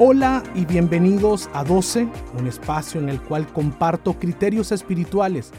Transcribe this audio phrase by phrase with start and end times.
[0.00, 5.52] Hola y bienvenidos a 12, un espacio en el cual comparto criterios espirituales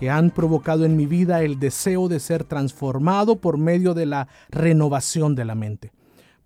[0.00, 4.26] que han provocado en mi vida el deseo de ser transformado por medio de la
[4.48, 5.92] renovación de la mente,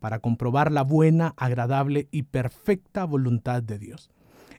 [0.00, 4.10] para comprobar la buena, agradable y perfecta voluntad de Dios.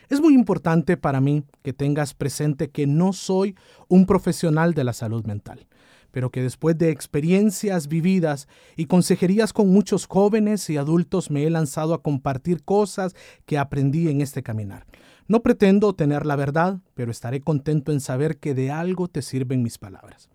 [0.09, 3.55] Es muy importante para mí que tengas presente que no soy
[3.89, 5.69] un profesional de la salud mental,
[6.11, 11.51] pero que después de experiencias vividas y consejerías con muchos jóvenes y adultos me he
[11.51, 13.15] lanzado a compartir cosas
[13.47, 14.85] que aprendí en este caminar.
[15.29, 19.63] No pretendo tener la verdad, pero estaré contento en saber que de algo te sirven
[19.63, 20.29] mis palabras.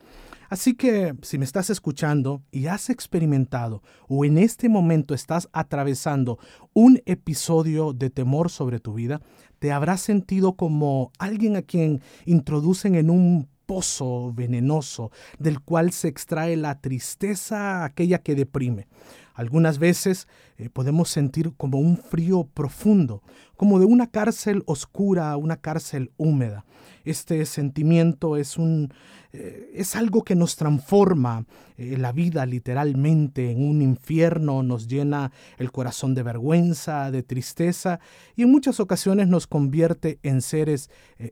[0.56, 6.40] Así que si me estás escuchando y has experimentado o en este momento estás atravesando
[6.72, 9.20] un episodio de temor sobre tu vida,
[9.60, 16.08] te habrás sentido como alguien a quien introducen en un pozo venenoso del cual se
[16.08, 18.88] extrae la tristeza, aquella que deprime.
[19.36, 23.22] Algunas veces eh, podemos sentir como un frío profundo,
[23.58, 26.66] como de una cárcel oscura, una cárcel húmeda.
[27.04, 28.94] Este sentimiento es, un,
[29.34, 31.46] eh, es algo que nos transforma
[31.78, 38.00] eh, la vida literalmente en un infierno, nos llena el corazón de vergüenza, de tristeza
[38.38, 40.90] y en muchas ocasiones nos convierte en seres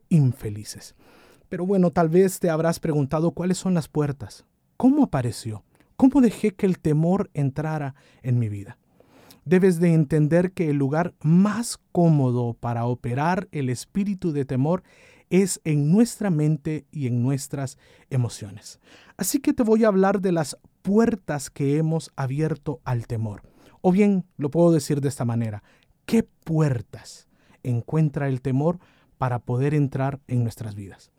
[0.10, 0.94] infelices.
[1.48, 5.64] Pero bueno, tal vez te habrás preguntado cuáles son las puertas, cómo apareció.
[5.96, 8.78] ¿Cómo dejé que el temor entrara en mi vida?
[9.46, 14.84] Debes de entender que el lugar más cómodo para operar el espíritu de temor
[15.30, 17.78] es en nuestra mente y en nuestras
[18.10, 18.80] emociones.
[19.18, 23.44] Así que te voy a hablar de las puertas que hemos abierto al temor.
[23.82, 25.64] O bien, lo puedo decir de esta manera,
[26.06, 27.28] ¿qué puertas
[27.64, 28.80] encuentra el temor
[29.18, 31.12] para poder entrar en nuestras vidas?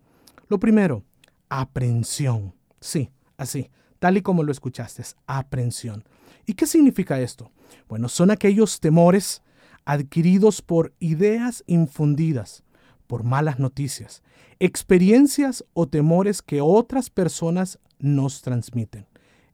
[0.47, 1.03] Lo primero,
[1.49, 2.53] aprensión.
[2.79, 3.69] Sí, así
[4.05, 6.03] tal y como lo escuchaste, aprensión.
[6.45, 7.49] ¿Y qué significa esto?
[7.89, 9.41] Bueno, son aquellos temores
[9.83, 12.63] adquiridos por ideas infundidas,
[13.07, 14.21] por malas noticias,
[14.59, 19.07] experiencias o temores que otras personas nos transmiten.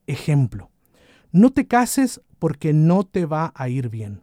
[0.06, 0.70] Ejemplo,
[1.32, 4.22] no te cases porque no te va a ir bien.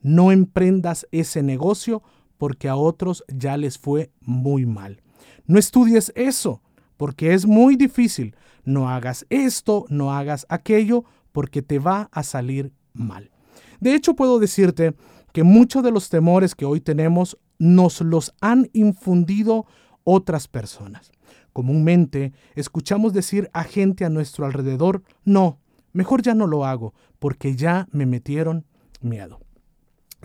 [0.00, 2.02] No emprendas ese negocio
[2.38, 5.02] porque a otros ya les fue muy mal.
[5.46, 6.62] No estudies eso
[6.96, 8.34] porque es muy difícil.
[8.64, 13.30] No hagas esto, no hagas aquello, porque te va a salir mal.
[13.80, 14.94] De hecho, puedo decirte
[15.32, 19.66] que muchos de los temores que hoy tenemos nos los han infundido
[20.04, 21.12] otras personas.
[21.52, 25.58] Comúnmente escuchamos decir a gente a nuestro alrededor, no,
[25.92, 28.66] mejor ya no lo hago, porque ya me metieron
[29.00, 29.40] miedo.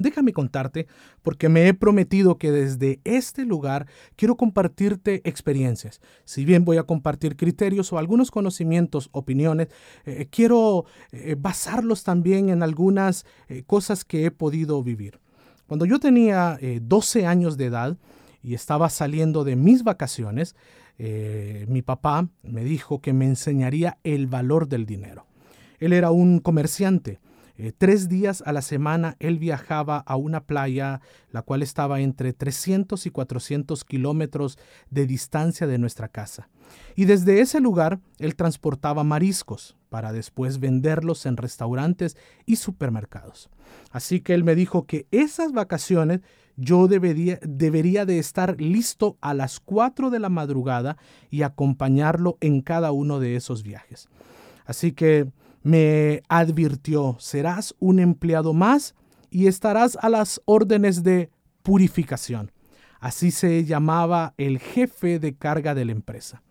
[0.02, 0.88] Déjame contarte,
[1.22, 6.02] porque me he prometido que desde este lugar quiero compartirte experiencias.
[6.26, 9.68] Si bien voy a compartir criterios o algunos conocimientos, opiniones,
[10.06, 15.20] eh, quiero eh, basarlos también en algunas eh, cosas que he podido vivir.
[15.68, 17.98] Cuando yo tenía 12 años de edad
[18.44, 20.54] y estaba saliendo de mis vacaciones,
[20.98, 25.28] mi papá me dijo que me enseñaría el valor del dinero.
[25.80, 27.22] Él era un comerciante
[27.64, 31.00] Eh, tres días a la semana él viajaba a una playa,
[31.30, 34.58] la cual estaba entre 300 y 400 kilómetros
[34.90, 36.50] de distancia de nuestra casa.
[36.96, 42.18] Y desde ese lugar él transportaba mariscos para después venderlos en restaurantes
[42.48, 43.52] y supermercados.
[43.92, 46.22] Así que él me dijo que esas vacaciones
[46.56, 50.98] yo debería, debería de estar listo a las 4 de la madrugada
[51.30, 54.10] y acompañarlo en cada uno de esos viajes.
[54.66, 55.28] Así que
[55.64, 58.96] me advirtió, serás un empleado más
[59.30, 61.30] y estarás a las órdenes de
[61.64, 62.52] purificación.
[63.00, 66.44] Así se llamaba el jefe de carga de la empresa.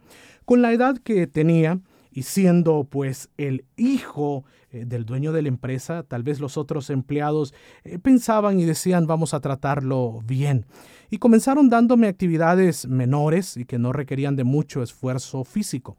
[0.45, 1.81] Con la edad que tenía
[2.13, 6.91] y siendo pues el hijo eh, del dueño de la empresa, tal vez los otros
[6.91, 7.55] empleados
[7.85, 10.67] eh, pensaban y decían vamos a tratarlo bien.
[11.09, 15.97] Y comenzaron dándome actividades menores y que no requerían de mucho esfuerzo físico.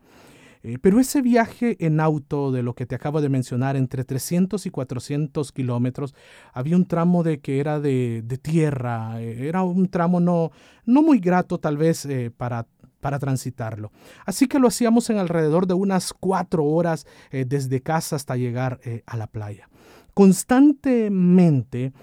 [0.63, 4.65] Eh, pero ese viaje en auto de lo que te acabo de mencionar, entre 300
[4.65, 6.13] y 400 kilómetros,
[6.53, 10.51] había un tramo de que era de, tierra, eh, era un tramo no,
[10.85, 12.67] no muy grato tal vez eh, para
[12.99, 13.91] para transitarlo.
[14.27, 19.17] Así que lo hacíamos en alrededor de unas cuatro horas desde casa hasta llegar a
[19.17, 19.67] la playa.
[20.13, 21.93] Constantemente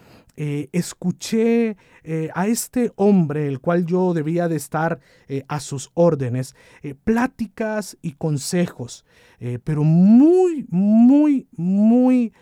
[0.40, 5.90] eh, escuché eh, a este hombre, el cual yo debía de estar eh, a sus
[5.94, 6.54] órdenes,
[7.02, 9.04] pláticas y consejos,
[9.64, 12.32] pero muy, muy, muy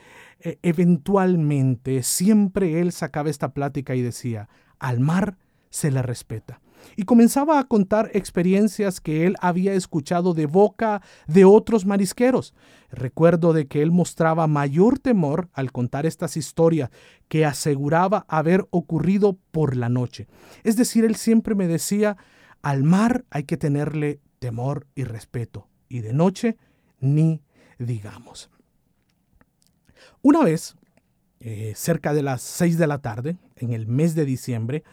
[0.62, 5.38] eventualmente, siempre él sacaba esta plática y decía, al mar
[5.70, 6.60] se le respeta
[6.94, 12.54] y comenzaba a contar experiencias que él había escuchado de boca de otros marisqueros.
[12.90, 16.90] Recuerdo de que él mostraba mayor temor al contar estas historias
[17.28, 20.28] que aseguraba haber ocurrido por la noche.
[20.62, 22.16] Es decir, él siempre me decía,
[22.62, 26.56] al mar hay que tenerle temor y respeto, y de noche
[27.00, 27.42] ni
[27.78, 28.50] digamos.
[30.22, 30.76] Una vez,
[31.40, 34.84] eh, cerca de las seis de la tarde, en el mes de diciembre,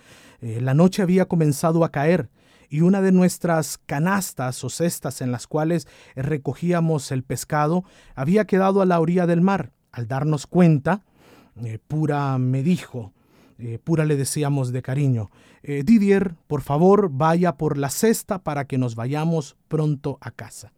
[0.43, 2.29] eh, la noche había comenzado a caer
[2.69, 5.87] y una de nuestras canastas o cestas en las cuales
[6.17, 9.71] recogíamos el pescado había quedado a la orilla del mar.
[9.93, 11.05] Al darnos cuenta,
[11.63, 13.13] eh, Pura me dijo,
[13.57, 15.31] eh, Pura le decíamos de cariño,
[15.63, 20.73] Didier, por favor, vaya por la cesta para que nos vayamos pronto a casa.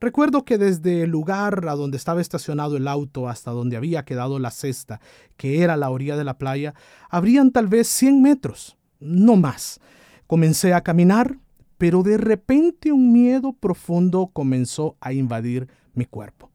[0.00, 4.40] Recuerdo que desde el lugar a donde estaba estacionado el auto hasta donde había quedado
[4.40, 5.00] la cesta,
[5.36, 6.74] que era la orilla de la playa,
[7.10, 9.80] habrían tal vez 100 metros no más.
[10.26, 11.38] Comencé a caminar,
[11.78, 16.50] pero de repente un miedo profundo comenzó a invadir mi cuerpo.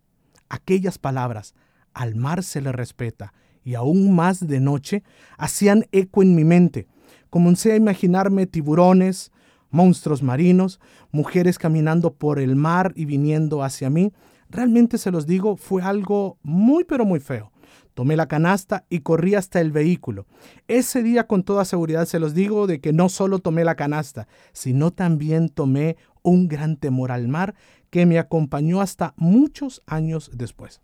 [0.50, 1.54] Aquellas palabras,
[1.94, 5.04] al mar se le respeta, y aún más de noche,
[5.38, 6.88] hacían eco en mi mente.
[7.30, 9.32] Comencé a imaginarme tiburones,
[9.70, 10.80] monstruos marinos,
[11.12, 14.12] mujeres caminando por el mar y viniendo hacia mí.
[14.50, 17.52] Realmente se los digo, fue algo muy pero muy feo.
[18.00, 20.26] Tomé la canasta y corrí hasta el vehículo.
[20.70, 24.30] Ese día con toda seguridad se los digo de que no solo tomé la canasta,
[24.54, 27.56] sino también tomé un gran temor al mar
[27.90, 30.80] que me acompañó hasta muchos años después.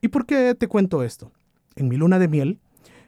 [0.00, 1.30] ¿Y por qué te cuento esto?
[1.76, 2.58] En mi luna de miel,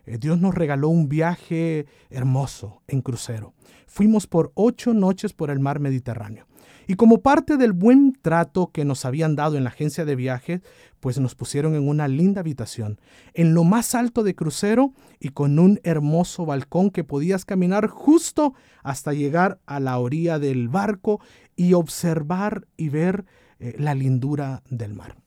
[0.05, 3.55] Dios nos regaló un viaje hermoso en crucero.
[3.87, 6.47] Fuimos por ocho noches por el mar Mediterráneo.
[6.87, 10.61] Y como parte del buen trato que nos habían dado en la agencia de viajes,
[11.01, 13.01] pues nos pusieron en una linda habitación,
[13.35, 18.55] en lo más alto de crucero y con un hermoso balcón que podías caminar justo
[18.83, 21.21] hasta llegar a la orilla del barco
[21.57, 23.25] y observar y ver
[23.59, 25.22] eh, la lindura del mar.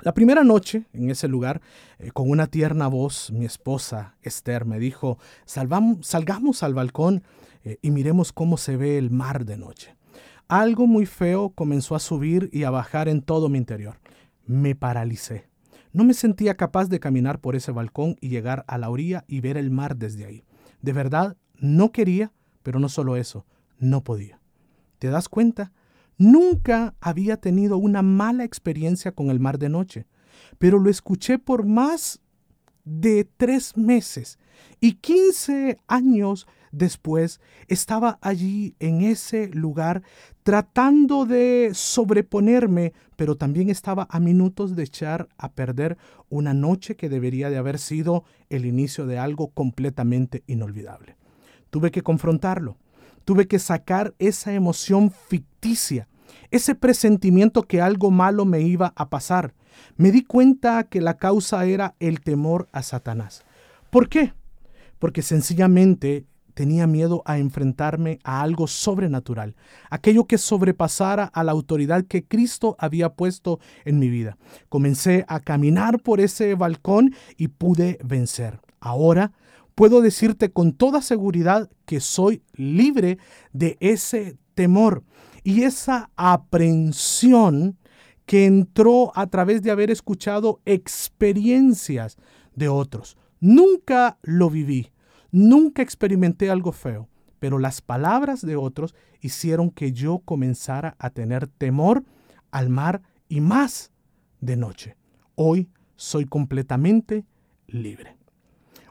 [0.00, 1.60] La primera noche en ese lugar,
[1.98, 7.24] eh, con una tierna voz, mi esposa Esther me dijo, salgamos al balcón
[7.64, 9.96] eh, y miremos cómo se ve el mar de noche.
[10.46, 13.98] Algo muy feo comenzó a subir y a bajar en todo mi interior.
[14.46, 15.48] Me paralicé.
[15.92, 19.40] No me sentía capaz de caminar por ese balcón y llegar a la orilla y
[19.40, 20.44] ver el mar desde ahí.
[20.80, 23.46] De verdad, no quería, pero no solo eso,
[23.78, 24.38] no podía.
[25.00, 25.72] ¿Te das cuenta?
[26.18, 30.06] Nunca había tenido una mala experiencia con el mar de noche,
[30.58, 32.20] pero lo escuché por más
[32.84, 34.38] de tres meses
[34.80, 40.02] y quince años después estaba allí en ese lugar
[40.42, 45.96] tratando de sobreponerme, pero también estaba a minutos de echar a perder
[46.28, 51.16] una noche que debería de haber sido el inicio de algo completamente inolvidable.
[51.70, 52.76] Tuve que confrontarlo,
[53.28, 56.08] tuve que sacar esa emoción ficticia,
[56.50, 59.52] ese presentimiento que algo malo me iba a pasar.
[59.98, 63.44] Me di cuenta que la causa era el temor a Satanás.
[63.90, 64.32] ¿Por qué?
[64.98, 69.56] Porque sencillamente tenía miedo a enfrentarme a algo sobrenatural,
[69.90, 74.38] aquello que sobrepasara a la autoridad que Cristo había puesto en mi vida.
[74.70, 78.58] Comencé a caminar por ese balcón y pude vencer.
[78.80, 79.32] Ahora
[79.78, 83.18] puedo decirte con toda seguridad que soy libre
[83.52, 85.04] de ese temor
[85.44, 87.78] y esa aprensión
[88.26, 92.16] que entró a través de haber escuchado experiencias
[92.56, 93.16] de otros.
[93.38, 94.90] Nunca lo viví,
[95.30, 97.08] nunca experimenté algo feo,
[97.38, 102.02] pero las palabras de otros hicieron que yo comenzara a tener temor
[102.50, 103.92] al mar y más
[104.40, 104.96] de noche.
[105.36, 107.24] Hoy soy completamente
[107.68, 108.17] libre.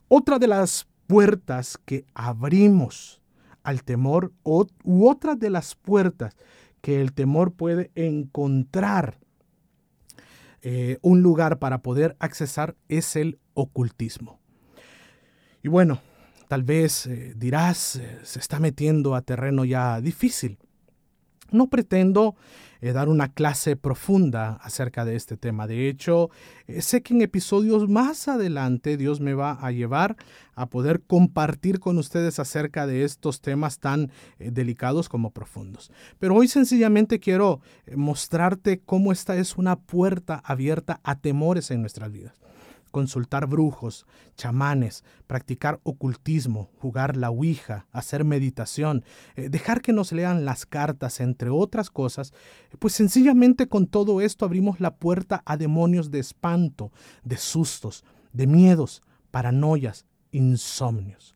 [0.10, 3.22] Otra de las puertas que abrimos
[3.64, 6.36] al temor u otra de las puertas
[6.82, 9.20] que el temor puede encontrar
[10.62, 14.40] eh, un lugar para poder accesar es el ocultismo.
[15.64, 16.00] Y bueno,
[16.48, 20.58] tal vez eh, dirás, eh, se está metiendo a terreno ya difícil.
[21.52, 22.36] No pretendo
[22.82, 25.68] eh, dar una clase profunda acerca de este tema.
[25.68, 26.30] De hecho,
[26.80, 30.16] sé que en episodios más adelante Dios me va a llevar
[30.56, 35.92] a poder compartir con ustedes acerca de estos temas tan delicados como profundos.
[36.20, 37.62] Pero hoy sencillamente quiero
[37.96, 42.34] mostrarte cómo esta es una puerta abierta a temores en nuestras vidas
[42.98, 50.46] consultar brujos, chamanes, practicar ocultismo, jugar la ouija, hacer meditación, eh, dejar que nos lean
[50.46, 52.34] las cartas, entre otras cosas,
[52.80, 56.92] pues sencillamente con todo esto abrimos la puerta a demonios de espanto,
[57.24, 61.36] de sustos, de miedos, paranoias, insomnios.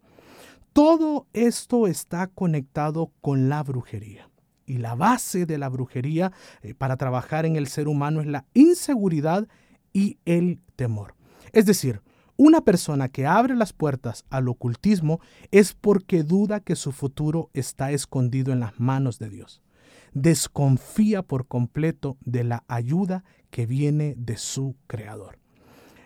[0.74, 4.32] Todo esto está conectado con la brujería.
[4.66, 6.32] Y la base de la brujería
[6.64, 9.48] eh, para trabajar en el ser humano es la inseguridad
[9.94, 11.21] y el temor.
[11.54, 12.02] Es decir,
[12.38, 15.20] una persona que abre las puertas al ocultismo
[15.52, 19.62] es porque duda que su futuro está escondido en las manos de Dios.
[20.14, 25.38] Desconfía por completo de la ayuda que viene de su Creador.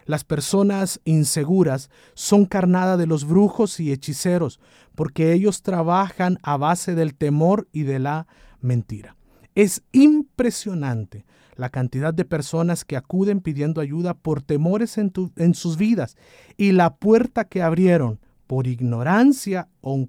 [0.05, 4.59] Las personas inseguras son carnada de los brujos y hechiceros
[4.93, 8.27] porque ellos trabajan a base del temor y de la
[8.61, 9.15] mentira.
[9.55, 16.17] Es impresionante la cantidad de personas que acuden pidiendo ayuda por temores en, sus vidas
[16.57, 20.07] y la puerta que abrieron por ignorancia o,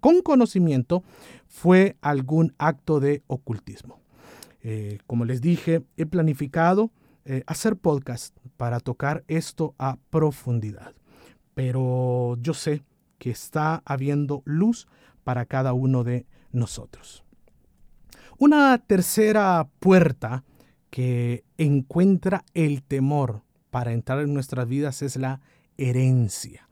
[0.00, 1.04] con conocimiento
[1.46, 4.00] fue algún acto de ocultismo.
[4.62, 6.90] Eh, como les dije, he planificado
[7.24, 10.94] eh, hacer podcast para tocar esto a profundidad,
[11.54, 12.82] pero yo sé
[13.18, 14.88] que está habiendo luz
[15.22, 17.24] para cada uno de nosotros.
[18.42, 20.44] Una tercera puerta
[20.88, 25.42] que encuentra el temor para entrar en nuestras vidas es la
[25.76, 26.66] herencia.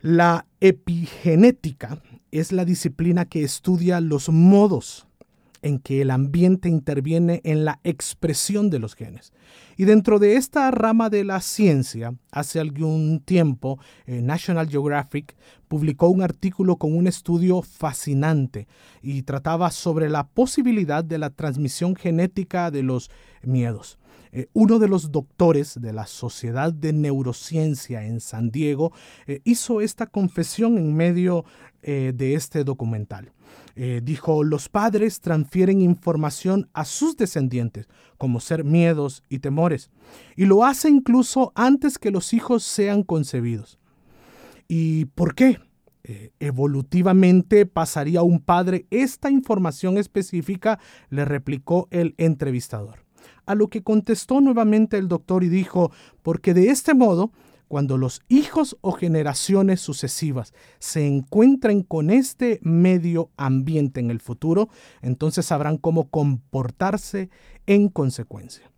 [0.00, 5.06] La epigenética es la disciplina que estudia los modos
[5.62, 9.32] en que el ambiente interviene en la expresión de los genes.
[9.76, 15.34] Y dentro de esta rama de la ciencia, hace algún tiempo, eh, National Geographic
[15.68, 18.68] publicó un artículo con un estudio fascinante
[19.00, 23.10] y trataba sobre la posibilidad de la transmisión genética de los
[23.42, 23.98] miedos.
[24.32, 28.92] Eh, uno de los doctores de la Sociedad de Neurociencia en San Diego
[29.26, 31.44] eh, hizo esta confesión en medio
[31.82, 33.32] de este documental.
[33.76, 39.90] Eh, dijo, los padres transfieren información a sus descendientes, como ser miedos y temores,
[40.36, 43.78] y lo hace incluso antes que los hijos sean concebidos.
[44.68, 45.58] ¿Y por qué?
[46.02, 50.78] Eh, evolutivamente pasaría un padre esta información específica,
[51.10, 53.04] le replicó el entrevistador.
[53.46, 57.32] A lo que contestó nuevamente el doctor y dijo, porque de este modo
[57.70, 64.70] cuando los hijos o generaciones sucesivas se encuentren con este medio ambiente en el futuro,
[65.02, 67.30] entonces sabrán cómo comportarse
[67.68, 68.72] en consecuencia.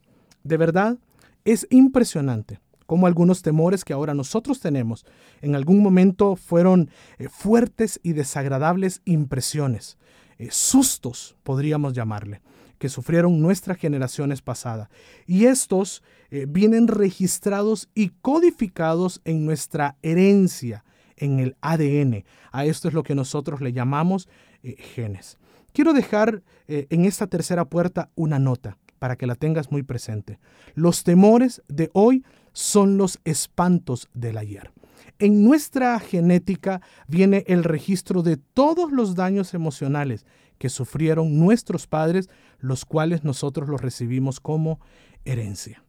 [0.44, 0.98] De verdad,
[1.46, 5.06] es impresionante cómo algunos temores que ahora nosotros tenemos
[5.40, 9.96] en algún momento fueron eh, fuertes y desagradables impresiones,
[10.36, 12.42] eh, sustos podríamos llamarle
[12.82, 14.88] que sufrieron nuestras generaciones pasadas.
[15.24, 20.84] Y estos eh, vienen registrados y codificados en nuestra herencia,
[21.16, 22.24] en el ADN.
[22.50, 24.28] A esto es lo que nosotros le llamamos
[24.64, 25.38] eh, genes.
[25.72, 30.40] Quiero dejar eh, en esta tercera puerta una nota para que la tengas muy presente.
[30.74, 34.72] Los temores de hoy son los espantos del ayer.
[35.20, 40.26] En nuestra genética viene el registro de todos los daños emocionales
[40.62, 44.78] que sufrieron nuestros padres, los cuales nosotros los recibimos como
[45.24, 45.82] herencia.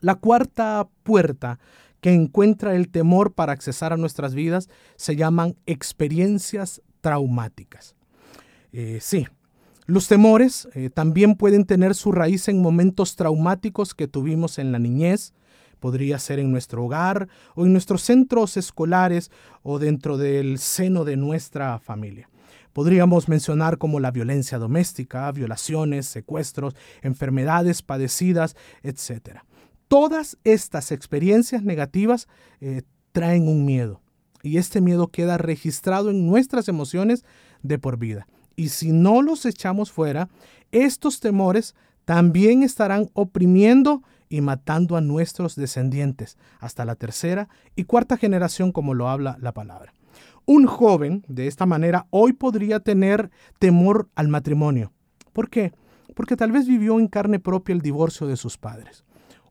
[0.00, 1.58] La cuarta puerta
[2.00, 7.96] que encuentra el temor para accesar a nuestras vidas se llaman experiencias traumáticas.
[8.72, 9.26] Eh, sí,
[9.86, 14.78] los temores eh, también pueden tener su raíz en momentos traumáticos que tuvimos en la
[14.78, 15.34] niñez,
[15.80, 19.32] podría ser en nuestro hogar o en nuestros centros escolares
[19.64, 22.28] o dentro del seno de nuestra familia.
[22.80, 29.40] Podríamos mencionar como la violencia doméstica, violaciones, secuestros, enfermedades padecidas, etc.
[29.86, 32.26] Todas estas experiencias negativas
[32.62, 32.80] eh,
[33.12, 34.00] traen un miedo
[34.42, 37.22] y este miedo queda registrado en nuestras emociones
[37.62, 38.26] de por vida.
[38.56, 40.30] Y si no los echamos fuera,
[40.72, 41.74] estos temores
[42.06, 48.94] también estarán oprimiendo y matando a nuestros descendientes hasta la tercera y cuarta generación como
[48.94, 49.92] lo habla la palabra.
[50.46, 54.92] Un joven de esta manera hoy podría tener temor al matrimonio.
[55.32, 55.72] ¿Por qué?
[56.14, 59.04] Porque tal vez vivió en carne propia el divorcio de sus padres.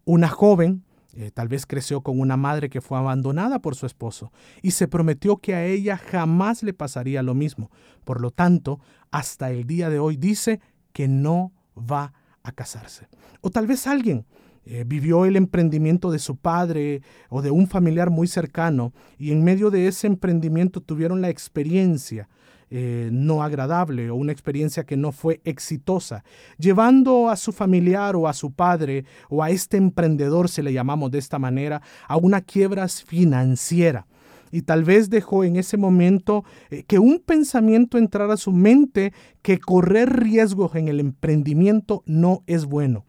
[0.06, 0.84] Una joven
[1.14, 4.88] eh, tal vez creció con una madre que fue abandonada por su esposo y se
[4.88, 7.72] prometió que a ella jamás le pasaría lo mismo.
[8.04, 10.62] Por lo tanto, hasta el día de hoy dice
[10.94, 13.08] que no va a casarse.
[13.42, 14.26] O tal vez alguien
[14.66, 19.44] eh, vivió el emprendimiento de su padre o de un familiar muy cercano y en
[19.44, 22.30] medio de ese emprendimiento tuvieron la experiencia
[22.72, 26.24] eh, no agradable o una experiencia que no fue exitosa,
[26.60, 31.10] llevando a su familiar o a su padre o a este emprendedor, se le llamamos
[31.10, 34.06] de esta manera, a una quiebra financiera
[34.52, 39.14] y tal vez dejó en ese momento eh, que un pensamiento entrara a su mente
[39.42, 43.04] que correr riesgos en el emprendimiento no es bueno.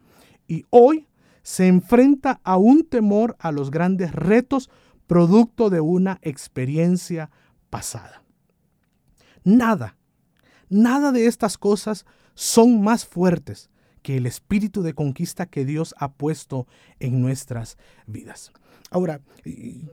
[0.47, 1.07] Y hoy
[1.43, 4.69] se enfrenta a un temor a los grandes retos
[5.07, 7.29] producto de una experiencia
[7.69, 8.23] pasada.
[9.43, 9.97] Nada,
[10.69, 13.69] nada de estas cosas son más fuertes
[14.01, 16.67] que el espíritu de conquista que Dios ha puesto
[16.99, 18.51] en nuestras vidas.
[18.89, 19.21] Ahora,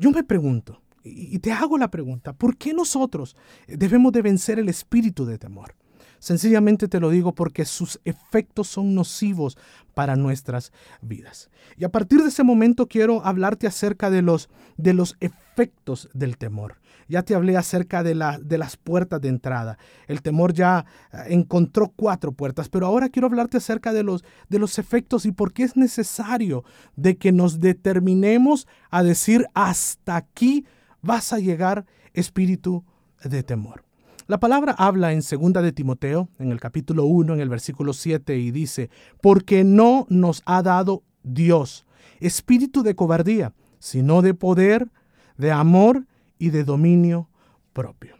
[0.00, 3.36] yo me pregunto, y te hago la pregunta, ¿por qué nosotros
[3.66, 5.74] debemos de vencer el espíritu de temor?
[6.18, 9.56] Sencillamente te lo digo porque sus efectos son nocivos
[9.94, 10.72] para nuestras
[11.02, 11.50] vidas.
[11.76, 16.36] Y a partir de ese momento quiero hablarte acerca de los, de los efectos del
[16.38, 16.76] temor.
[17.08, 19.78] Ya te hablé acerca de, la, de las puertas de entrada.
[20.06, 24.58] El temor ya eh, encontró cuatro puertas, pero ahora quiero hablarte acerca de los, de
[24.58, 26.64] los efectos y por qué es necesario
[26.96, 30.66] de que nos determinemos a decir hasta aquí
[31.02, 32.84] vas a llegar espíritu
[33.24, 33.87] de temor.
[34.28, 38.36] La palabra habla en 2 de Timoteo, en el capítulo 1, en el versículo 7,
[38.36, 38.90] y dice,
[39.22, 41.86] porque no nos ha dado Dios
[42.20, 44.90] espíritu de cobardía, sino de poder,
[45.38, 46.06] de amor
[46.38, 47.30] y de dominio
[47.72, 48.16] propio.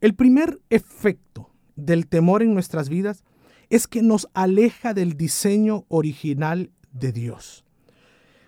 [0.00, 3.24] El primer efecto del temor en nuestras vidas
[3.70, 7.64] es que nos aleja del diseño original de Dios.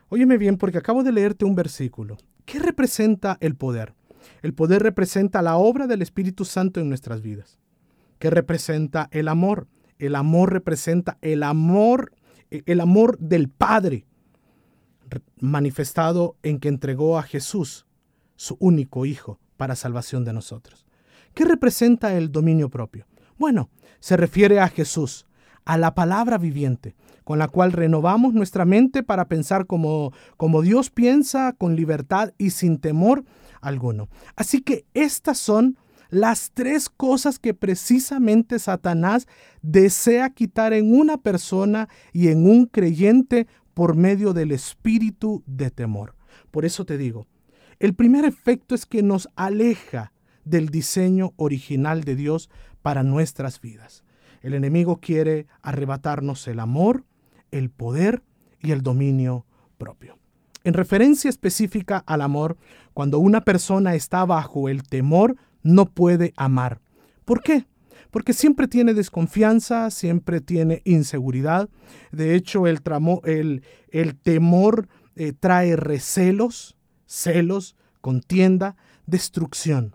[0.09, 2.16] Óyeme bien porque acabo de leerte un versículo.
[2.45, 3.95] ¿Qué representa el poder?
[4.43, 7.59] El poder representa la obra del Espíritu Santo en nuestras vidas.
[8.19, 9.69] ¿Qué representa el amor?
[9.99, 12.12] El amor representa el amor,
[12.51, 14.07] el amor del Padre
[15.41, 17.87] manifestado en que entregó a Jesús,
[18.37, 20.87] su único Hijo, para salvación de nosotros.
[21.35, 23.07] ¿Qué representa el dominio propio?
[23.39, 25.27] Bueno, se refiere a Jesús,
[25.65, 30.91] a la palabra viviente, con la cual renovamos nuestra mente para pensar como, como Dios
[30.91, 33.25] piensa, con libertad y sin temor
[33.66, 34.09] alguno.
[34.37, 35.76] Así que estas son
[36.09, 39.26] las tres cosas que precisamente Satanás
[39.62, 46.14] desea quitar en una persona y en un creyente por medio del espíritu de temor.
[46.50, 47.26] Por eso te digo,
[47.79, 50.12] el primer efecto es que nos aleja
[50.44, 52.48] del diseño original de Dios
[52.83, 54.05] para nuestras vidas.
[54.42, 57.05] El enemigo quiere arrebatarnos el amor,
[57.50, 58.22] el poder
[58.62, 59.44] y el dominio
[59.76, 60.18] propio.
[60.66, 62.57] En referencia específica al amor,
[62.92, 66.81] cuando una persona está bajo el temor, no puede amar.
[67.24, 67.66] ¿Por qué?
[68.11, 71.68] Porque siempre tiene desconfianza, siempre tiene inseguridad.
[72.11, 72.83] De hecho, el,
[74.24, 76.76] temor eh, trae recelos,
[77.07, 78.74] celos, contienda,
[79.07, 79.94] destrucción.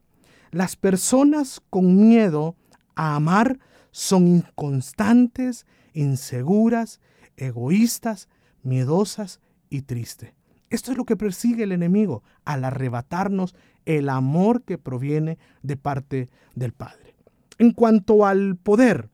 [0.52, 2.56] Las personas con miedo
[2.96, 3.60] a amar
[3.92, 7.02] son inconstantes, inseguras,
[7.36, 8.30] egoístas,
[8.64, 10.32] miedosas y tristes.
[10.72, 13.56] Esto es lo que persigue el enemigo al arrebatarnos
[13.86, 17.14] el amor que proviene de parte del Padre.
[17.60, 19.10] En cuanto al poder,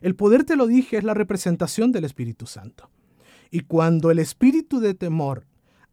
[0.00, 2.90] el poder, te lo dije, es la representación del Espíritu Santo.
[3.50, 5.46] Y cuando el espíritu de temor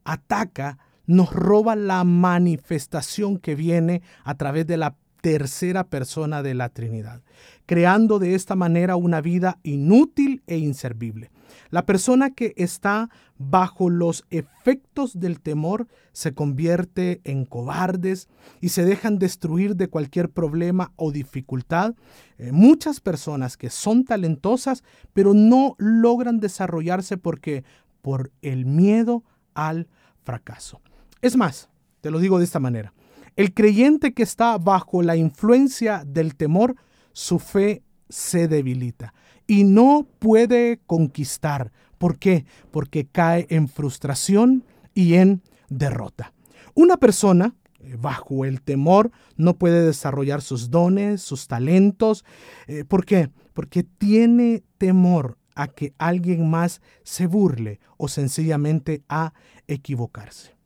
[0.04, 6.68] ataca, nos roba la manifestación que viene a través de la tercera persona de la
[6.68, 7.22] Trinidad.
[7.66, 11.30] creando de esta manera una vida inútil e inservible.
[11.68, 18.28] La persona que está bajo los efectos del temor se convierte en cobardes
[18.62, 21.94] y se dejan destruir de cualquier problema o dificultad.
[22.38, 27.64] Eh, muchas personas que son talentosas pero no logran desarrollarse porque
[28.00, 29.88] por el miedo al
[30.24, 30.80] fracaso.
[31.20, 31.68] Es más,
[32.00, 32.94] te lo digo de esta manera.
[33.38, 36.74] El creyente que está bajo la influencia del temor,
[37.12, 39.14] su fe se debilita
[39.46, 41.70] y no puede conquistar.
[41.98, 42.46] ¿Por qué?
[42.72, 46.32] Porque cae en frustración y en derrota.
[46.74, 52.24] Una persona eh, bajo el temor no puede desarrollar sus dones, sus talentos.
[52.66, 53.30] Eh, ¿Por qué?
[53.52, 59.32] Porque tiene temor a que alguien más se burle o sencillamente a
[59.68, 60.57] equivocarse.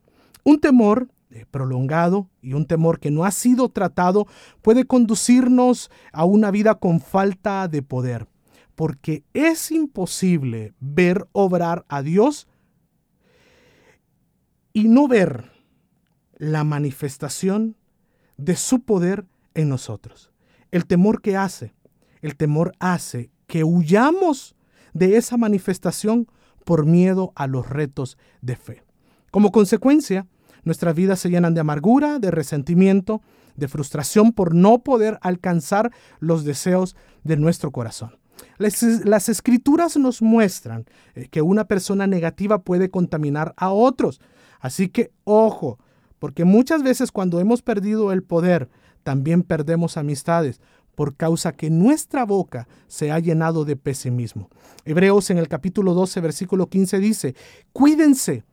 [0.44, 4.26] Un temor eh, prolongado y un temor que no ha sido tratado
[4.60, 8.28] puede conducirnos a una vida con falta de poder
[8.74, 12.48] porque es imposible ver obrar a Dios
[14.72, 15.52] y no ver
[16.36, 17.76] la manifestación
[18.36, 20.32] de su poder en nosotros.
[20.70, 21.74] El temor que hace,
[22.22, 24.56] el temor hace que huyamos
[24.94, 26.26] de esa manifestación
[26.64, 28.82] por miedo a los retos de fe.
[29.30, 30.26] Como consecuencia,
[30.64, 33.22] nuestras vidas se llenan de amargura, de resentimiento,
[33.56, 38.16] de frustración por no poder alcanzar los deseos de nuestro corazón.
[38.58, 44.20] Las, escrituras nos muestran eh, que una persona negativa puede contaminar a otros.
[44.60, 45.78] Así que ojo,
[46.18, 48.68] porque muchas veces cuando hemos perdido el poder,
[49.02, 50.60] también perdemos amistades
[50.94, 54.50] por causa que nuestra boca se ha llenado de pesimismo.
[54.84, 57.34] Hebreos en el capítulo 12, versículo 15 dice,
[57.72, 58.44] cuídense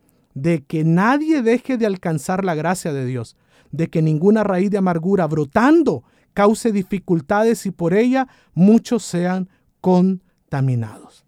[0.41, 3.35] de que nadie deje de alcanzar la gracia de Dios,
[3.71, 9.49] de que ninguna raíz de amargura brotando cause dificultades y por ella muchos sean
[9.81, 11.25] contaminados.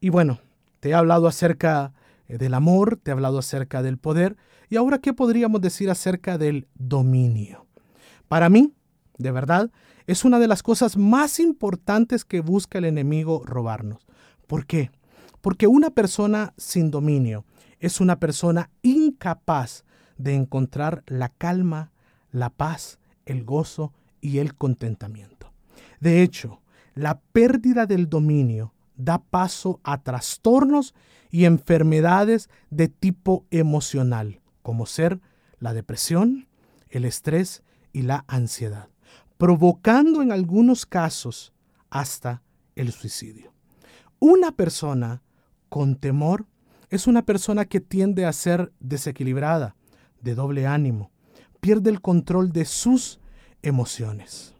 [0.00, 0.40] Y bueno,
[0.80, 1.92] te he hablado acerca
[2.26, 4.36] eh, del amor, te he hablado acerca del poder,
[4.70, 7.66] y ahora, ¿qué podríamos decir acerca del dominio?
[8.28, 8.74] Para mí,
[9.16, 9.70] de verdad,
[10.06, 14.06] es una de las cosas más importantes que busca el enemigo robarnos.
[14.46, 14.90] ¿Por qué?
[15.40, 17.44] Porque una persona sin dominio
[17.80, 19.84] es una persona incapaz
[20.16, 21.92] de encontrar la calma,
[22.32, 25.52] la paz, el gozo y el contentamiento.
[26.00, 26.60] De hecho,
[26.94, 30.94] la pérdida del dominio da paso a trastornos
[31.30, 35.20] y enfermedades de tipo emocional, como ser
[35.60, 36.48] la depresión,
[36.90, 37.62] el estrés
[37.92, 38.88] y la ansiedad,
[39.36, 41.52] provocando en algunos casos
[41.90, 42.42] hasta
[42.74, 43.52] el suicidio.
[44.18, 45.22] Una persona
[45.68, 46.46] con temor
[46.90, 49.76] es una persona que tiende a ser desequilibrada,
[50.20, 51.10] de doble ánimo,
[51.60, 53.20] pierde el control de sus
[53.62, 54.54] emociones.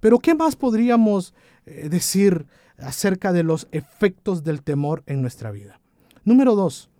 [0.00, 1.34] Pero ¿qué más podríamos
[1.66, 2.46] eh, decir
[2.78, 5.80] acerca de los efectos del temor en nuestra vida?
[6.24, 6.90] Número dos,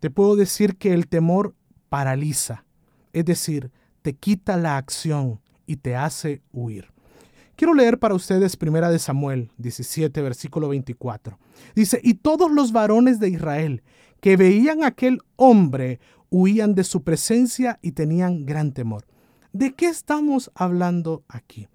[0.00, 1.54] te puedo decir que el temor
[1.88, 2.64] paraliza,
[3.12, 6.93] es decir, te quita la acción y te hace huir.
[7.56, 11.38] Quiero leer para ustedes Primera de Samuel 17, versículo 24.
[11.76, 13.82] Dice, y todos los varones de Israel
[14.20, 19.04] que veían a aquel hombre huían de su presencia y tenían gran temor.
[19.52, 21.68] ¿De qué estamos hablando aquí?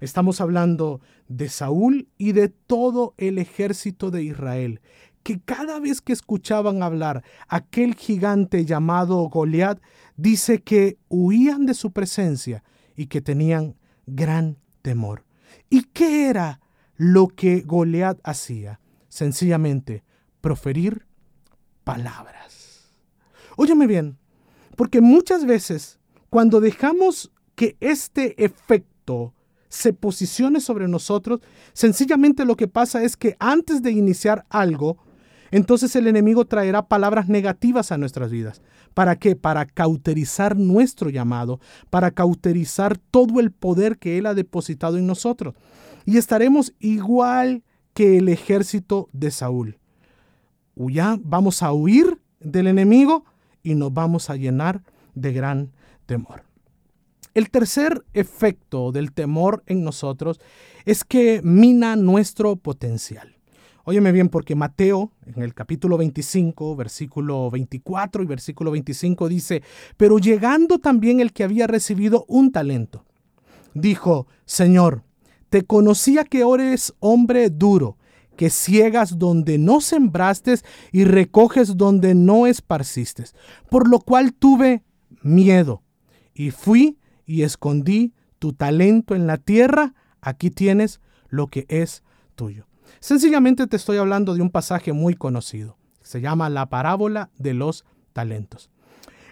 [0.00, 4.80] Estamos hablando de Saúl y de todo el ejército de Israel,
[5.22, 9.82] que cada vez que escuchaban hablar aquel gigante llamado Goliat,
[10.16, 12.64] dice que huían de su presencia
[12.96, 13.74] y que tenían
[14.06, 15.25] gran temor.
[15.68, 16.60] ¿Y qué era
[16.96, 18.80] lo que Goliat hacía?
[19.08, 20.04] Sencillamente
[20.40, 21.06] proferir
[21.84, 22.94] palabras.
[23.56, 24.18] Óyeme bien,
[24.76, 25.98] porque muchas veces
[26.30, 29.34] cuando dejamos que este efecto
[29.68, 31.40] se posicione sobre nosotros,
[31.72, 34.98] sencillamente lo que pasa es que antes de iniciar algo,
[35.50, 38.62] entonces el enemigo traerá palabras negativas a nuestras vidas.
[38.94, 39.36] ¿Para qué?
[39.36, 45.54] Para cauterizar nuestro llamado, para cauterizar todo el poder que Él ha depositado en nosotros.
[46.04, 47.62] Y estaremos igual
[47.94, 49.78] que el ejército de Saúl.
[50.74, 53.24] Vamos a huir del enemigo
[53.62, 54.82] y nos vamos a llenar
[55.14, 55.72] de gran
[56.06, 56.44] temor.
[57.34, 60.40] El tercer efecto del temor en nosotros
[60.84, 63.35] es que mina nuestro potencial.
[63.88, 69.62] Óyeme bien, porque Mateo, en el capítulo 25, versículo 24 y versículo 25 dice,
[69.96, 73.04] pero llegando también el que había recibido un talento,
[73.74, 75.04] dijo, Señor,
[75.50, 77.96] te conocía que eres hombre duro,
[78.34, 80.56] que ciegas donde no sembraste
[80.90, 83.22] y recoges donde no esparciste,
[83.70, 84.82] por lo cual tuve
[85.22, 85.84] miedo
[86.34, 92.02] y fui y escondí tu talento en la tierra, aquí tienes lo que es
[92.34, 92.66] tuyo.
[93.00, 95.76] Sencillamente te estoy hablando de un pasaje muy conocido.
[96.02, 98.70] Se llama la parábola de los talentos.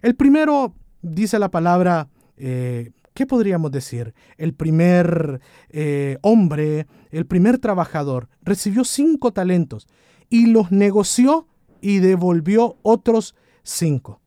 [0.03, 4.15] El primero dice la palabra, eh, ¿qué podríamos decir?
[4.37, 5.41] El primer
[5.71, 9.87] eh, hombre, el primer trabajador, recibió cinco talentos
[10.29, 11.47] y los negoció
[11.81, 14.21] y devolvió otros cinco.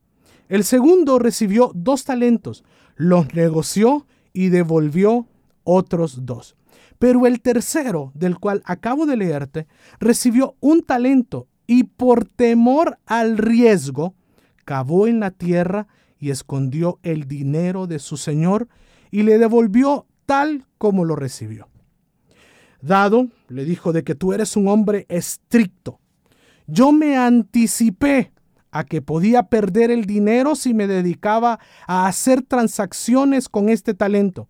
[0.48, 2.64] El segundo recibió dos talentos,
[2.96, 5.26] los negoció y devolvió
[5.64, 6.56] otros dos.
[6.98, 9.66] Pero el tercero, del cual acabo de leerte,
[10.00, 14.14] recibió un talento y por temor al riesgo,
[14.64, 15.86] cavó en la tierra
[16.18, 18.68] y escondió el dinero de su señor
[19.10, 21.68] y le devolvió tal como lo recibió.
[22.80, 26.00] Dado, le dijo de que tú eres un hombre estricto.
[26.66, 28.32] Yo me anticipé
[28.70, 34.48] a que podía perder el dinero si me dedicaba a hacer transacciones con este talento,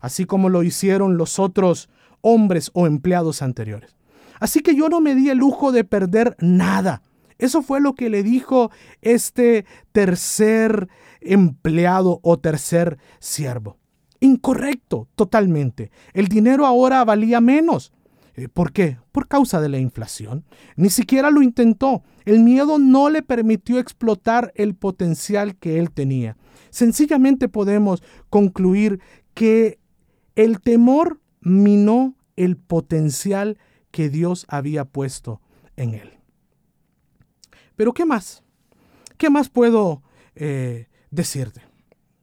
[0.00, 1.88] así como lo hicieron los otros
[2.20, 3.96] hombres o empleados anteriores.
[4.40, 7.02] Así que yo no me di el lujo de perder nada.
[7.38, 10.88] Eso fue lo que le dijo este tercer
[11.20, 13.78] empleado o tercer siervo.
[14.20, 15.90] Incorrecto, totalmente.
[16.12, 17.92] El dinero ahora valía menos.
[18.36, 18.98] Eh, ¿Por qué?
[19.12, 20.44] Por causa de la inflación.
[20.76, 22.02] Ni siquiera lo intentó.
[22.24, 26.36] El miedo no le permitió explotar el potencial que él tenía.
[26.70, 29.00] Sencillamente podemos concluir
[29.34, 29.79] que
[30.36, 33.58] el temor minó el potencial
[33.90, 35.40] que Dios había puesto
[35.76, 36.18] en él.
[37.76, 38.42] Pero ¿qué más?
[39.16, 40.02] ¿Qué más puedo
[40.34, 41.62] eh, decirte?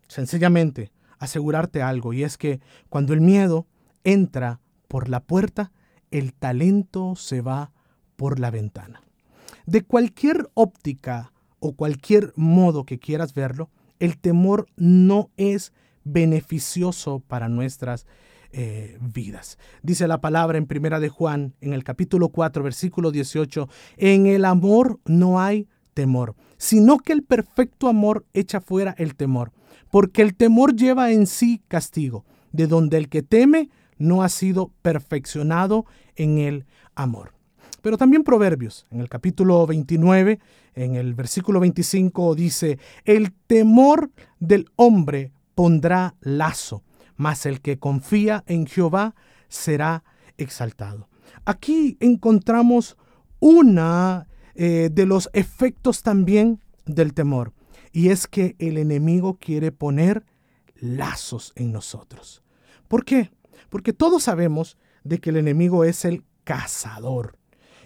[0.07, 3.67] Sencillamente asegurarte algo y es que cuando el miedo
[4.03, 5.71] entra por la puerta,
[6.11, 7.71] el talento se va
[8.15, 9.01] por la ventana.
[9.65, 15.73] De cualquier óptica o cualquier modo que quieras verlo, el temor no es
[16.11, 18.05] beneficioso para nuestras
[18.51, 19.57] eh, vidas.
[19.83, 23.67] Dice la palabra en Primera de Juan, en el capítulo 4, versículo 18,
[23.97, 29.51] en el amor no hay temor, sino que el perfecto amor echa fuera el temor,
[29.91, 34.71] porque el temor lleva en sí castigo, de donde el que teme no ha sido
[34.81, 36.65] perfeccionado en el
[36.95, 37.33] amor.
[37.81, 40.39] Pero también Proverbios, en el capítulo 29,
[40.75, 46.83] en el versículo 25, dice, el temor del hombre pondrá lazo,
[47.15, 49.15] mas el que confía en Jehová
[49.49, 50.03] será
[50.37, 51.09] exaltado.
[51.45, 52.95] Aquí encontramos
[53.39, 57.53] una eh, de los efectos también del temor,
[57.91, 60.27] y es que el enemigo quiere poner
[60.75, 62.43] lazos en nosotros.
[62.87, 63.31] ¿Por qué?
[63.69, 67.35] Porque todos sabemos de que el enemigo es el cazador.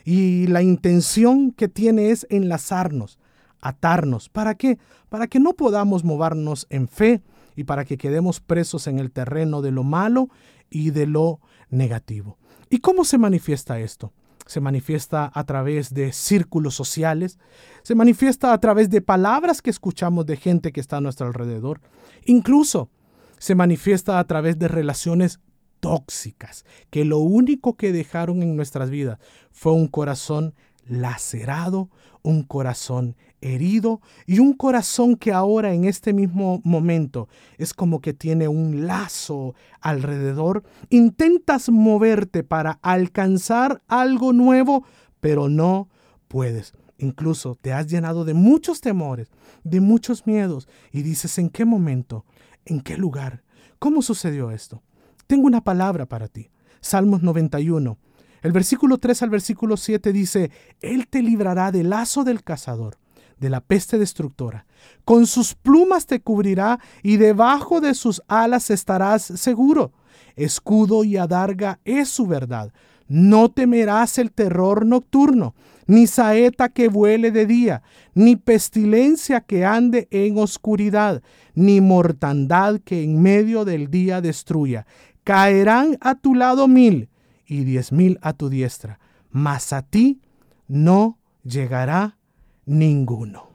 [0.03, 3.17] Y la intención que tiene es enlazarnos,
[3.61, 4.27] atarnos.
[4.27, 4.77] ¿Para qué?
[5.07, 7.21] Para que no podamos movernos en fe
[7.55, 10.29] y para que quedemos presos en el terreno de lo malo
[10.69, 12.37] y de lo negativo.
[12.69, 14.13] ¿Y cómo se manifiesta esto?
[14.45, 17.37] Se manifiesta a través de círculos sociales,
[17.83, 21.81] se manifiesta a través de palabras que escuchamos de gente que está a nuestro alrededor,
[22.25, 22.89] incluso
[23.37, 25.39] se manifiesta a través de relaciones
[25.79, 29.19] tóxicas, que lo único que dejaron en nuestras vidas
[29.51, 30.53] fue un corazón
[30.87, 31.89] lacerado,
[32.23, 38.13] un corazón herido y un corazón que ahora en este mismo momento es como que
[38.13, 40.63] tiene un lazo alrededor.
[40.89, 44.85] Intentas moverte para alcanzar algo nuevo,
[45.19, 45.89] pero no
[46.27, 46.73] puedes.
[46.97, 49.29] Incluso te has llenado de muchos temores,
[49.63, 52.25] de muchos miedos y dices, ¿en qué momento?
[52.65, 53.43] ¿En qué lugar?
[53.79, 54.83] ¿Cómo sucedió esto?
[55.25, 56.51] Tengo una palabra para ti.
[56.79, 57.97] Salmos 91.
[58.41, 60.51] El versículo 3 al versículo 7 dice,
[60.81, 62.97] Él te librará del lazo del cazador,
[63.39, 64.65] de la peste destructora.
[65.05, 69.93] Con sus plumas te cubrirá y debajo de sus alas estarás seguro.
[70.35, 72.73] Escudo y adarga es su verdad.
[73.07, 75.53] No temerás el terror nocturno,
[75.85, 81.21] ni saeta que vuele de día, ni pestilencia que ande en oscuridad,
[81.53, 84.87] ni mortandad que en medio del día destruya.
[85.25, 87.10] Caerán a tu lado mil
[87.51, 88.97] y diez mil a tu diestra,
[89.29, 90.21] mas a ti
[90.69, 92.17] no llegará
[92.65, 93.49] ninguno.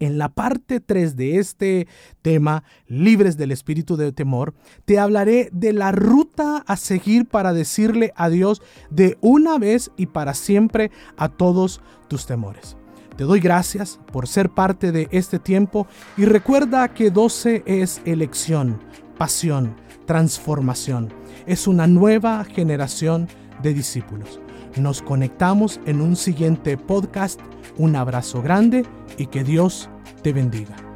[0.00, 1.86] En la parte 3 de este
[2.22, 4.52] tema, Libres del Espíritu de Temor,
[4.84, 10.34] te hablaré de la ruta a seguir para decirle adiós de una vez y para
[10.34, 12.76] siempre a todos tus temores.
[13.16, 18.80] Te doy gracias por ser parte de este tiempo y recuerda que 12 es elección,
[19.18, 21.12] pasión, transformación.
[21.46, 23.28] Es una nueva generación
[23.62, 24.40] de discípulos.
[24.76, 27.40] Nos conectamos en un siguiente podcast.
[27.76, 28.84] Un abrazo grande
[29.18, 29.90] y que Dios
[30.22, 30.91] te bendiga.